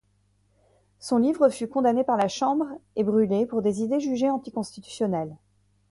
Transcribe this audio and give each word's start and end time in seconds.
Son 0.97 1.19
livre 1.19 1.49
fut 1.49 1.67
condamné 1.67 2.03
par 2.03 2.17
la 2.17 2.27
Chambre, 2.27 2.65
et 2.95 3.03
brûlé 3.03 3.45
pour 3.45 3.61
des 3.61 3.83
idées 3.83 3.99
jugées 3.99 4.31
anticonstitutionnelles. 4.31 5.37